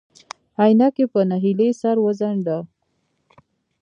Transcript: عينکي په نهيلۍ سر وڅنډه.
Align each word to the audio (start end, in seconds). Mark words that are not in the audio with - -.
عينکي 0.61 1.05
په 1.11 1.19
نهيلۍ 1.29 1.69
سر 1.81 1.95
وڅنډه. 2.05 2.57